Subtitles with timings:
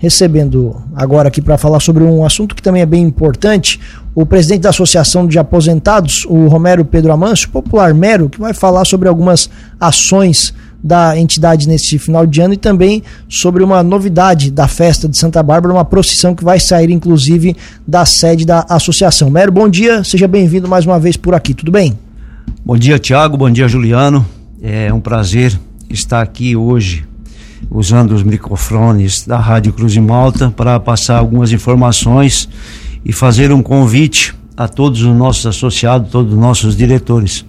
[0.00, 3.78] recebendo agora aqui para falar sobre um assunto que também é bem importante,
[4.14, 8.86] o presidente da Associação de Aposentados, o Romero Pedro Amâncio, popular Mero, que vai falar
[8.86, 14.66] sobre algumas ações da entidade nesse final de ano e também sobre uma novidade da
[14.66, 17.54] festa de Santa Bárbara, uma procissão que vai sair inclusive
[17.86, 19.28] da sede da associação.
[19.28, 21.92] Mero, bom dia, seja bem-vindo mais uma vez por aqui, tudo bem?
[22.64, 24.26] Bom dia, Tiago, bom dia, Juliano.
[24.62, 25.60] É um prazer
[25.90, 27.09] estar aqui hoje
[27.70, 32.48] usando os microfones da Rádio Cruz de Malta para passar algumas informações
[33.04, 37.44] e fazer um convite a todos os nossos associados, todos os nossos diretores.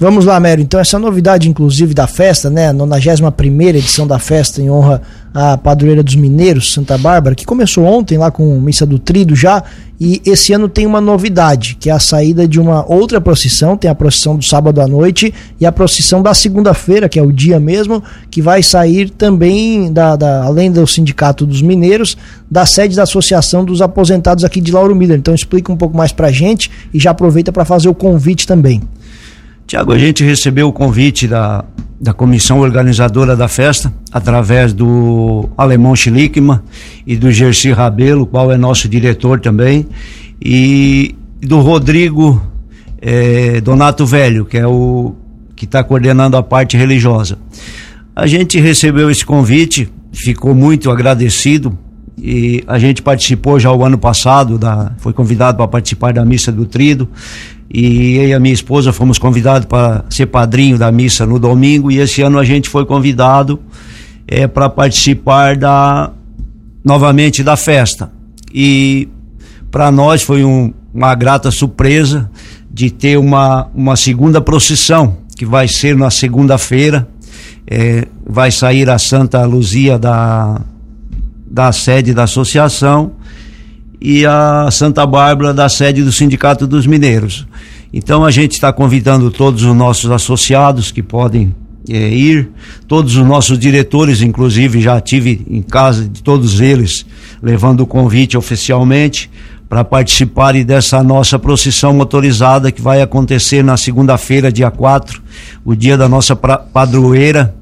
[0.00, 0.62] Vamos lá, Mério.
[0.62, 2.68] Então, essa novidade, inclusive, da festa, né?
[2.68, 5.02] A 91 edição da festa em honra
[5.34, 9.60] à padroeira dos mineiros, Santa Bárbara, que começou ontem lá com Missa do Trido já.
[10.00, 13.76] E esse ano tem uma novidade, que é a saída de uma outra procissão.
[13.76, 17.32] Tem a procissão do sábado à noite e a procissão da segunda-feira, que é o
[17.32, 22.16] dia mesmo, que vai sair também, da, da, além do Sindicato dos Mineiros,
[22.48, 25.18] da sede da Associação dos Aposentados aqui de Lauro Miller.
[25.18, 28.80] Então, explica um pouco mais pra gente e já aproveita para fazer o convite também.
[29.68, 31.62] Tiago, a gente recebeu o convite da,
[32.00, 36.58] da comissão organizadora da festa, através do Alemão Schlickman
[37.06, 39.86] e do Gersi Rabelo, qual é nosso diretor também,
[40.42, 42.42] e do Rodrigo
[42.98, 45.14] eh, Donato Velho, que é o
[45.54, 47.38] que está coordenando a parte religiosa.
[48.16, 51.76] A gente recebeu esse convite, ficou muito agradecido
[52.16, 56.50] e a gente participou já o ano passado, da, foi convidado para participar da missa
[56.50, 57.06] do Trido
[57.70, 61.90] e eu e a minha esposa fomos convidados para ser padrinho da missa no domingo.
[61.90, 63.60] E esse ano a gente foi convidado
[64.26, 66.12] é, para participar da
[66.82, 68.10] novamente da festa.
[68.52, 69.08] E
[69.70, 72.30] para nós foi um, uma grata surpresa
[72.70, 77.06] de ter uma, uma segunda procissão que vai ser na segunda-feira.
[77.70, 80.60] É, vai sair a Santa Luzia da
[81.50, 83.12] da sede da associação
[84.00, 87.46] e a Santa Bárbara da sede do Sindicato dos Mineiros.
[87.92, 91.54] Então a gente está convidando todos os nossos associados que podem
[91.88, 92.50] é, ir,
[92.86, 97.06] todos os nossos diretores, inclusive já tive em casa de todos eles,
[97.42, 99.30] levando o convite oficialmente
[99.68, 105.22] para participarem dessa nossa procissão motorizada que vai acontecer na segunda-feira, dia 4,
[105.64, 107.54] o dia da nossa padroeira.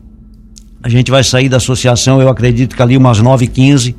[0.83, 3.95] A gente vai sair da associação, eu acredito que ali umas 9h15,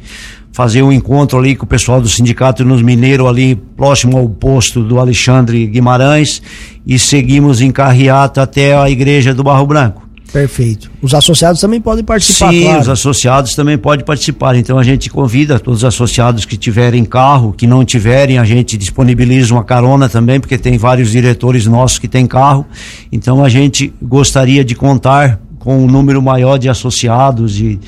[0.51, 4.83] fazer um encontro ali com o pessoal do sindicato nos Mineiros ali próximo ao posto
[4.83, 6.41] do Alexandre Guimarães
[6.85, 10.07] e seguimos em carreata até a igreja do Barro Branco.
[10.31, 10.91] Perfeito.
[11.01, 12.81] Os associados também podem participar, Sim, claro.
[12.81, 14.55] os associados também podem participar.
[14.55, 18.77] Então a gente convida todos os associados que tiverem carro, que não tiverem, a gente
[18.77, 22.65] disponibiliza uma carona também, porque tem vários diretores nossos que têm carro.
[23.11, 27.79] Então a gente gostaria de contar com um número maior de associados, de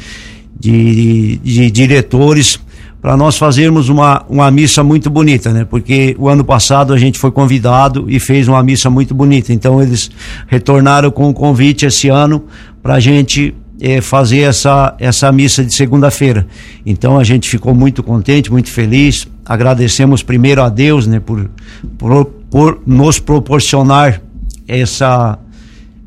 [0.59, 2.59] de, de diretores
[3.01, 5.63] para nós fazermos uma, uma missa muito bonita, né?
[5.63, 9.53] Porque o ano passado a gente foi convidado e fez uma missa muito bonita.
[9.53, 10.11] Então eles
[10.47, 12.43] retornaram com o convite esse ano
[12.83, 16.45] para a gente eh, fazer essa, essa missa de segunda-feira.
[16.85, 19.27] Então a gente ficou muito contente, muito feliz.
[19.45, 21.21] Agradecemos primeiro a Deus, né?
[21.21, 21.49] Por,
[21.97, 24.21] por, por nos proporcionar
[24.67, 25.39] essa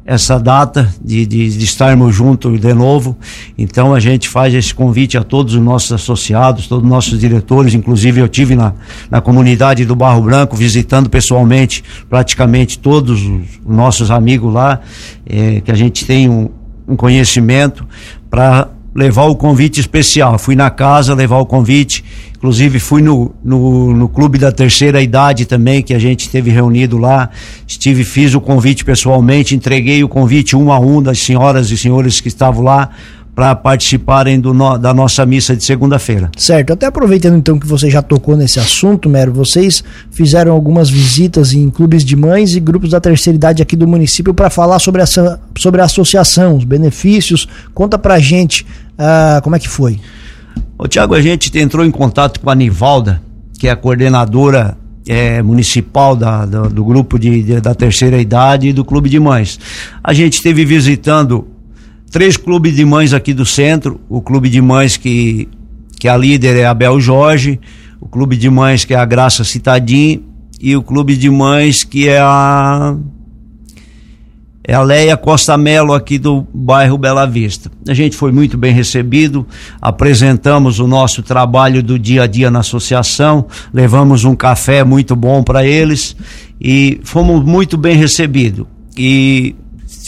[0.05, 3.17] essa data de, de, de, estarmos juntos de novo.
[3.57, 7.75] Então a gente faz esse convite a todos os nossos associados, todos os nossos diretores,
[7.75, 8.75] inclusive eu tive na,
[9.11, 14.81] na comunidade do Barro Branco visitando pessoalmente praticamente todos os nossos amigos lá,
[15.25, 16.51] é, que a gente tem um,
[16.87, 17.87] um conhecimento
[18.29, 20.39] para levar o convite especial.
[20.39, 22.05] Fui na casa levar o convite,
[22.37, 26.99] inclusive fui no, no, no, clube da terceira idade também, que a gente esteve reunido
[26.99, 27.31] lá.
[27.67, 32.21] Estive, fiz o convite pessoalmente, entreguei o convite um a um das senhoras e senhores
[32.21, 32.91] que estavam lá
[33.35, 36.31] para participarem do no, da nossa missa de segunda-feira.
[36.37, 36.73] Certo.
[36.73, 41.71] Até aproveitando então que você já tocou nesse assunto, Mero, vocês fizeram algumas visitas em
[41.71, 45.41] clubes de mães e grupos da terceira idade aqui do município para falar sobre essa
[45.57, 47.49] sobre a associação, os benefícios.
[47.73, 48.67] Conta pra gente
[48.99, 50.01] uh, como é que foi.
[50.79, 53.23] Ô Tiago, a gente entrou em contato com a Nivalda,
[53.59, 54.77] que é a coordenadora
[55.07, 59.19] é, municipal da, da, do grupo de, de, da terceira idade e do clube de
[59.19, 59.59] mães.
[60.03, 61.49] A gente esteve visitando
[62.11, 65.49] três clubes de mães aqui do centro, o clube de mães que,
[65.99, 67.59] que a líder é a Bel Jorge,
[68.01, 70.23] o clube de mães que é a Graça Citadim
[70.61, 72.97] e o clube de mães que é a
[74.65, 77.71] é a Leia Costa Melo aqui do bairro Bela Vista.
[77.89, 79.47] A gente foi muito bem recebido,
[79.81, 85.43] apresentamos o nosso trabalho do dia a dia na associação, levamos um café muito bom
[85.43, 86.17] para eles
[86.61, 88.67] e fomos muito bem recebidos.
[88.97, 89.57] E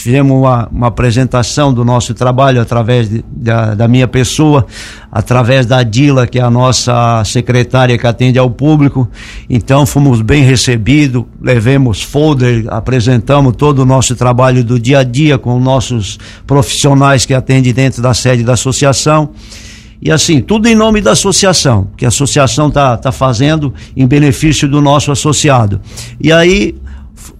[0.05, 4.67] fizemos uma, uma apresentação do nosso trabalho através de, da, da minha pessoa,
[5.11, 9.09] através da Dila, que é a nossa secretária que atende ao público.
[9.49, 15.39] Então fomos bem recebidos, levemos folder, apresentamos todo o nosso trabalho do dia a dia
[15.39, 19.31] com nossos profissionais que atendem dentro da sede da associação.
[20.03, 24.69] E assim, tudo em nome da associação, que a associação está tá fazendo em benefício
[24.69, 25.81] do nosso associado.
[26.21, 26.75] E aí,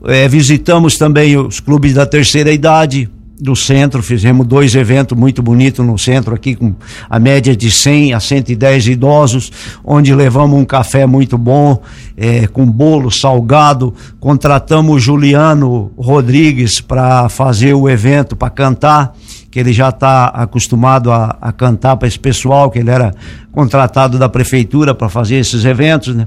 [0.07, 3.09] é, visitamos também os clubes da terceira idade,
[3.39, 6.75] do centro, fizemos dois eventos muito bonitos no centro aqui com
[7.11, 9.51] a média de 100 a 110 idosos,
[9.85, 11.83] onde levamos um café muito bom,
[12.17, 19.15] é, com bolo salgado, contratamos o Juliano Rodrigues para fazer o evento, para cantar,
[19.55, 23.15] que ele já está acostumado a, a cantar para esse pessoal, que ele era
[23.53, 26.27] contratado da prefeitura para fazer esses eventos, né?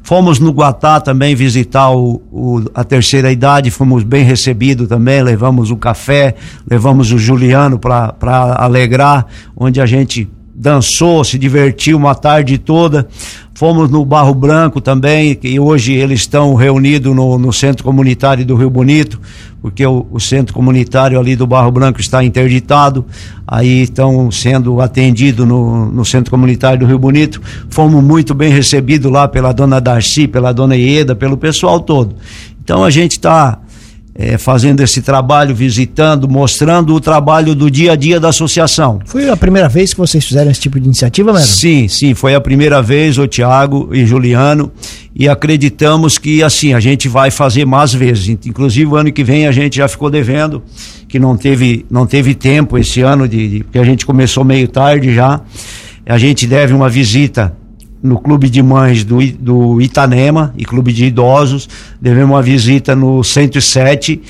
[0.00, 5.72] Fomos no Guatá também visitar o, o, a terceira idade, fomos bem recebidos também, levamos
[5.72, 6.36] o café,
[6.70, 8.14] levamos o Juliano para
[8.56, 9.26] alegrar,
[9.56, 13.06] onde a gente dançou, se divertiu uma tarde toda.
[13.54, 18.54] Fomos no Barro Branco também, e hoje eles estão reunidos no, no Centro Comunitário do
[18.54, 19.20] Rio Bonito,
[19.62, 23.04] porque o, o, Centro Comunitário ali do Barro Branco está interditado,
[23.46, 27.40] aí estão sendo atendidos no, no Centro Comunitário do Rio Bonito.
[27.68, 32.14] Fomos muito bem recebidos lá pela dona Darcy, pela dona Ieda, pelo pessoal todo.
[32.62, 33.58] Então a gente está
[34.20, 38.98] é, fazendo esse trabalho, visitando, mostrando o trabalho do dia a dia da associação.
[39.06, 41.46] Foi a primeira vez que vocês fizeram esse tipo de iniciativa, Mero?
[41.46, 44.72] Sim, sim, foi a primeira vez, o Tiago e Juliano,
[45.14, 48.36] e acreditamos que assim, a gente vai fazer mais vezes.
[48.44, 50.64] Inclusive, o ano que vem a gente já ficou devendo,
[51.06, 54.66] que não teve, não teve tempo esse ano, de, de porque a gente começou meio
[54.66, 55.40] tarde já.
[56.04, 57.54] A gente deve uma visita
[58.02, 61.68] no Clube de Mães do, do Itanema e Clube de Idosos,
[62.00, 64.20] devemos uma visita no 107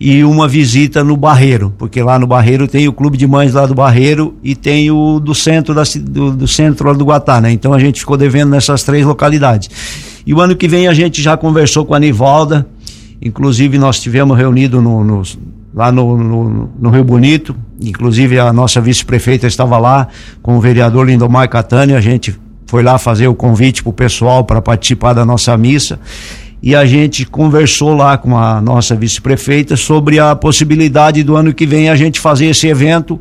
[0.00, 3.66] e uma visita no Barreiro, porque lá no Barreiro tem o Clube de Mães lá
[3.66, 7.52] do Barreiro e tem o do centro da, do, do centro lá do Guatá, né?
[7.52, 9.70] Então a gente ficou devendo nessas três localidades.
[10.26, 12.66] E o ano que vem a gente já conversou com a Nivalda,
[13.20, 15.22] inclusive nós tivemos reunido no, no
[15.74, 20.08] lá no, no, no, Rio Bonito, inclusive a nossa vice-prefeita estava lá
[20.42, 22.38] com o vereador Lindomar Catani, a gente
[22.72, 26.00] foi lá fazer o convite para o pessoal para participar da nossa missa
[26.62, 31.66] e a gente conversou lá com a nossa vice-prefeita sobre a possibilidade do ano que
[31.66, 33.20] vem a gente fazer esse evento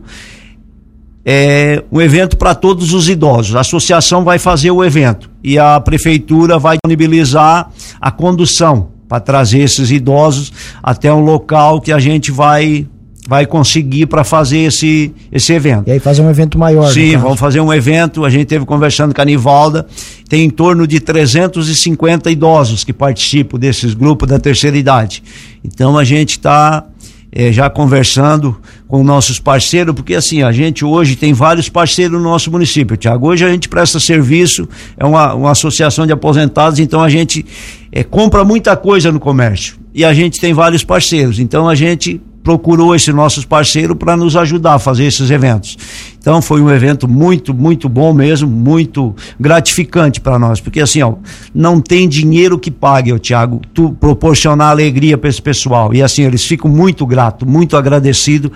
[1.25, 3.57] é um evento para todos os idosos.
[3.57, 7.69] A associação vai fazer o evento e a prefeitura vai disponibilizar
[7.99, 12.87] a condução para trazer esses idosos até um local que a gente vai
[13.27, 15.87] vai conseguir para fazer esse, esse evento.
[15.87, 16.91] E aí fazer um evento maior.
[16.91, 18.25] Sim, vamos fazer um evento.
[18.25, 19.85] A gente teve conversando com a Nivalda.
[20.27, 25.23] Tem em torno de 350 idosos que participam desses grupos da terceira idade.
[25.63, 26.85] Então a gente está
[27.31, 32.23] é, já conversando com nossos parceiros, porque assim, a gente hoje tem vários parceiros no
[32.23, 33.27] nosso município, Tiago.
[33.27, 37.45] Hoje a gente presta serviço, é uma, uma associação de aposentados, então a gente
[37.91, 39.79] é, compra muita coisa no comércio.
[39.93, 41.39] E a gente tem vários parceiros.
[41.39, 45.77] Então a gente procurou esses nossos parceiros para nos ajudar a fazer esses eventos.
[46.19, 51.15] Então foi um evento muito, muito bom mesmo, muito gratificante para nós, porque assim, ó,
[51.53, 55.93] não tem dinheiro que pague, Tiago, tu proporcionar alegria para esse pessoal.
[55.93, 58.51] E assim, eles ficam muito gratos, muito agradecidos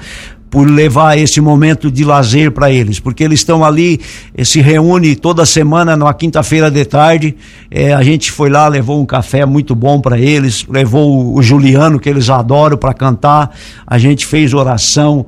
[0.56, 4.00] por levar esse momento de lazer para eles, porque eles estão ali,
[4.34, 7.36] eh, se reúne toda semana, numa quinta-feira de tarde.
[7.70, 11.44] É, a gente foi lá, levou um café muito bom para eles, levou o, o
[11.44, 13.54] Juliano, que eles adoram, para cantar.
[13.86, 15.26] A gente fez oração,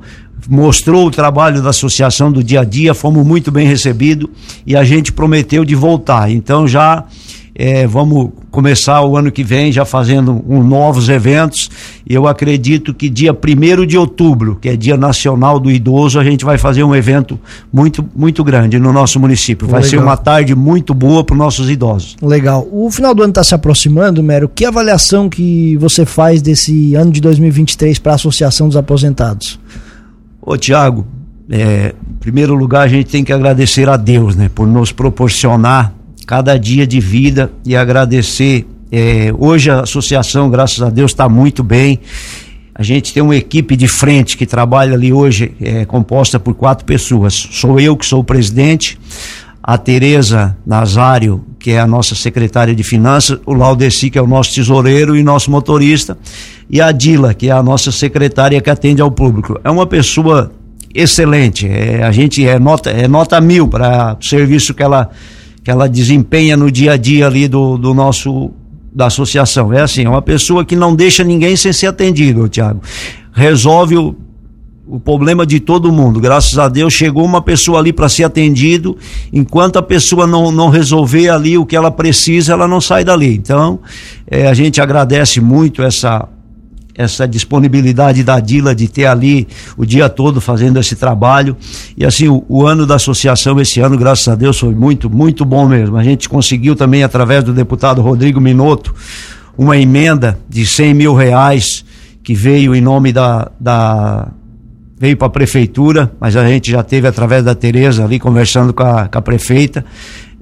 [0.47, 4.29] mostrou o trabalho da associação do dia a dia, fomos muito bem recebidos
[4.65, 6.31] e a gente prometeu de voltar.
[6.31, 7.03] Então já
[7.59, 11.71] é, vamos começar o ano que vem já fazendo um, novos eventos.
[12.07, 16.45] Eu acredito que dia 1 de outubro, que é Dia Nacional do Idoso, a gente
[16.45, 17.39] vai fazer um evento
[17.73, 19.67] muito, muito grande no nosso município.
[19.67, 19.89] Vai Legal.
[19.89, 22.15] ser uma tarde muito boa para os nossos idosos.
[22.21, 22.67] Legal.
[22.71, 24.47] O final do ano está se aproximando, Mero.
[24.47, 29.59] Que avaliação que você faz desse ano de 2023 para a Associação dos Aposentados?
[30.39, 31.07] Ô, Tiago,
[31.49, 35.96] é, em primeiro lugar, a gente tem que agradecer a Deus, né, por nos proporcionar
[36.27, 38.67] cada dia de vida e agradecer.
[38.91, 42.01] É, hoje a associação, graças a Deus, está muito bem.
[42.75, 46.85] A gente tem uma equipe de frente que trabalha ali hoje, é, composta por quatro
[46.85, 47.33] pessoas.
[47.33, 48.99] Sou eu que sou o presidente,
[49.63, 54.27] a Tereza Nazário, que é a nossa secretária de finanças, o Laudeci, que é o
[54.27, 56.17] nosso tesoureiro e nosso motorista,
[56.69, 59.59] e a Dila, que é a nossa secretária que atende ao público.
[59.63, 60.51] É uma pessoa
[60.93, 61.67] excelente.
[61.67, 65.09] É, a gente é nota, é nota mil para o serviço que ela
[65.67, 68.51] que ela desempenha no dia a dia ali do, do nosso
[68.89, 69.73] da associação.
[69.73, 72.81] É assim, é uma pessoa que não deixa ninguém sem ser atendido, Tiago.
[73.33, 74.15] resolve o,
[74.87, 76.21] o problema de todo mundo.
[76.21, 78.97] Graças a Deus chegou uma pessoa ali para ser atendido.
[79.33, 83.35] Enquanto a pessoa não, não resolver ali o que ela precisa, ela não sai dali.
[83.35, 83.81] Então,
[84.25, 86.29] é, a gente agradece muito essa
[86.97, 91.55] essa disponibilidade da Dila de ter ali o dia todo fazendo esse trabalho.
[91.95, 95.45] E assim, o, o, ano da associação esse ano, graças a Deus, foi muito, muito
[95.45, 95.95] bom mesmo.
[95.95, 98.93] A gente conseguiu também, através do deputado Rodrigo Minotto,
[99.57, 101.85] uma emenda de 100 mil reais
[102.23, 104.27] que veio em nome da, da
[104.99, 108.83] veio para a prefeitura, mas a gente já teve através da Tereza ali conversando com
[108.83, 109.85] a, com a prefeita.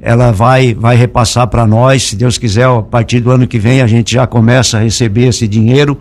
[0.01, 3.81] Ela vai vai repassar para nós, se Deus quiser, a partir do ano que vem
[3.81, 5.97] a gente já começa a receber esse dinheiro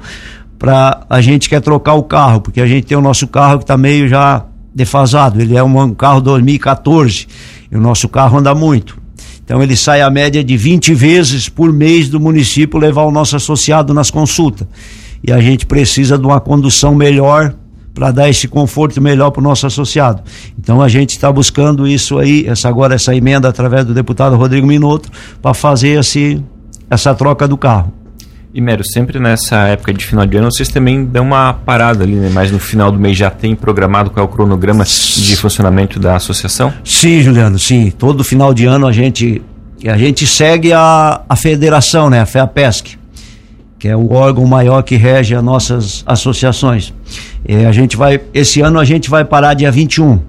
[0.65, 3.65] para a gente quer trocar o carro, porque a gente tem o nosso carro que
[3.65, 5.39] está meio já defasado.
[5.39, 7.27] Ele é um carro 2014
[7.71, 8.99] e o nosso carro anda muito.
[9.45, 13.37] Então ele sai a média de 20 vezes por mês do município levar o nosso
[13.37, 14.67] associado nas consultas.
[15.23, 17.55] E a gente precisa de uma condução melhor
[17.93, 20.23] para dar esse conforto melhor para o nosso associado.
[20.59, 24.67] Então a gente está buscando isso aí, essa agora essa emenda através do deputado Rodrigo
[24.67, 25.11] Minotto
[25.43, 26.43] para fazer esse,
[26.89, 27.93] essa troca do carro.
[28.57, 32.15] E Mero, sempre nessa época de final de ano, vocês também dão uma parada ali,
[32.15, 32.31] né?
[32.33, 36.15] Mas no final do mês já tem programado qual é o cronograma de funcionamento da
[36.15, 36.73] associação?
[36.85, 37.91] Sim, Juliano, sim.
[37.91, 39.43] Todo final de ano a gente,
[39.85, 42.21] a gente segue a, a federação, né?
[42.21, 42.97] A FEAPESC,
[43.77, 46.95] que é o órgão maior que rege as nossas associações.
[47.45, 50.21] E a gente vai, esse ano a gente vai parar dia 21,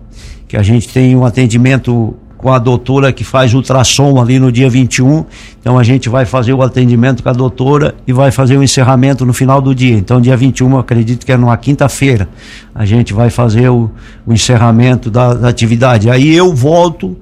[0.47, 4.69] que a gente tem um atendimento com a doutora que faz ultrassom ali no dia
[4.69, 5.25] 21.
[5.59, 9.25] Então a gente vai fazer o atendimento com a doutora e vai fazer o encerramento
[9.25, 9.97] no final do dia.
[9.97, 12.29] Então, dia 21, acredito que é numa quinta-feira,
[12.75, 13.89] a gente vai fazer o,
[14.27, 16.07] o encerramento da, da, atividade.
[16.07, 17.17] Aí eu volto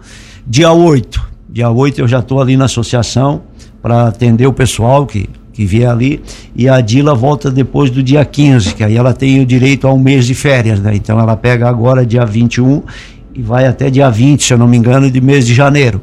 [0.45, 1.25] dia 8.
[1.49, 3.43] Dia 8 eu já estou ali na associação
[3.81, 6.19] para atender o pessoal que que vier ali,
[6.55, 9.93] e a Dila volta depois do dia 15, que aí ela tem o direito a
[9.93, 10.95] um mês de férias, né?
[10.95, 12.81] Então ela pega agora dia 21
[13.33, 16.01] e vai até dia 20, se eu não me engano, de mês de janeiro.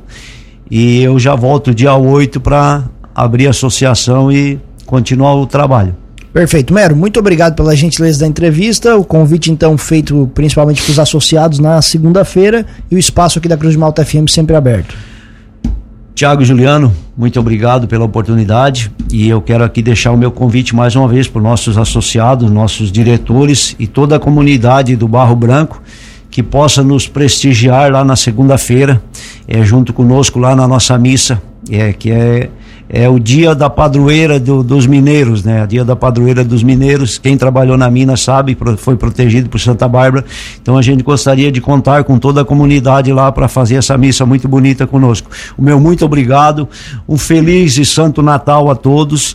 [0.71, 2.85] E eu já volto dia 8 para
[3.15, 5.95] abrir a associação e continuar o trabalho.
[6.33, 6.73] Perfeito.
[6.73, 8.97] Mero, muito obrigado pela gentileza da entrevista.
[8.97, 13.57] O convite, então, feito principalmente para os associados na segunda-feira e o espaço aqui da
[13.57, 14.95] Cruz de Malta FM sempre aberto.
[16.15, 20.95] Tiago Juliano, muito obrigado pela oportunidade e eu quero aqui deixar o meu convite mais
[20.95, 25.81] uma vez para os nossos associados, nossos diretores e toda a comunidade do Barro Branco
[26.31, 29.03] que possa nos prestigiar lá na segunda-feira,
[29.49, 32.49] é, junto conosco lá na nossa missa, é, que é,
[32.89, 35.67] é o dia da padroeira do, dos mineiros, né?
[35.67, 37.19] Dia da padroeira dos mineiros.
[37.19, 40.25] Quem trabalhou na mina sabe, foi protegido por Santa Bárbara.
[40.61, 44.25] Então a gente gostaria de contar com toda a comunidade lá para fazer essa missa
[44.25, 45.31] muito bonita conosco.
[45.57, 46.69] O meu muito obrigado,
[47.09, 49.35] um feliz e santo Natal a todos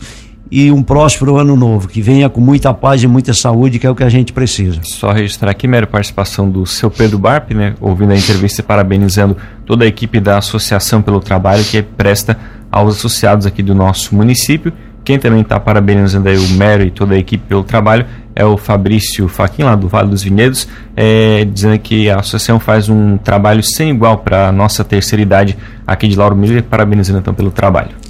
[0.50, 3.90] e um próspero ano novo, que venha com muita paz e muita saúde, que é
[3.90, 4.80] o que a gente precisa.
[4.82, 9.36] Só registrar aqui, mera participação do seu Pedro Barp, né, ouvindo a entrevista e parabenizando
[9.64, 12.38] toda a equipe da associação pelo trabalho que presta
[12.70, 14.72] aos associados aqui do nosso município.
[15.04, 18.56] Quem também está parabenizando aí o Mero e toda a equipe pelo trabalho é o
[18.56, 23.62] Fabrício Faquin, lá do Vale dos Vinhedos, é, dizendo que a associação faz um trabalho
[23.62, 28.05] sem igual para a nossa terceira idade aqui de Lauro Miller, parabenizando então pelo trabalho.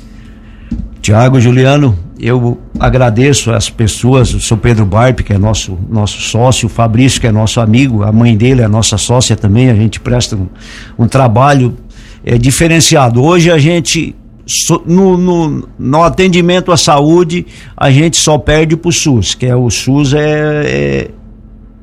[1.07, 6.67] Tiago Juliano, eu agradeço as pessoas, o seu Pedro Barpe, que é nosso, nosso sócio,
[6.67, 10.01] o Fabrício, que é nosso amigo, a mãe dele é nossa sócia também, a gente
[10.01, 10.49] presta um,
[10.99, 11.77] um trabalho
[12.25, 13.23] é, diferenciado.
[13.23, 14.17] Hoje a gente,
[14.85, 17.47] no, no, no, atendimento à saúde,
[17.77, 21.11] a gente só perde para o SUS, que é o SUS é, é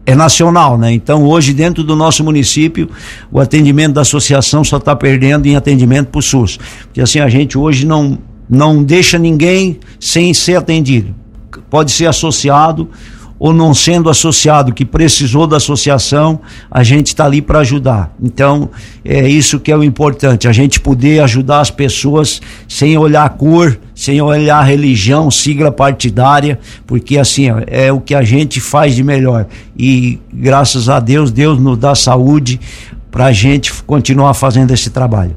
[0.05, 0.91] é nacional, né?
[0.91, 2.89] Então hoje dentro do nosso município
[3.31, 7.29] o atendimento da associação só está perdendo em atendimento para o SUS, porque assim a
[7.29, 8.19] gente hoje não
[8.53, 11.13] não deixa ninguém sem ser atendido.
[11.69, 12.89] Pode ser associado
[13.39, 16.39] ou não sendo associado, que precisou da associação,
[16.71, 18.15] a gente está ali para ajudar.
[18.21, 18.69] Então,
[19.03, 23.77] é isso que é o importante, a gente poder ajudar as pessoas sem olhar cor,
[23.93, 26.57] sem olhar religião, sigla partidária,
[26.87, 29.45] porque assim, é o que a gente faz de melhor.
[29.77, 32.59] E graças a Deus, Deus nos dá saúde
[33.11, 35.31] para a gente continuar fazendo esse trabalho.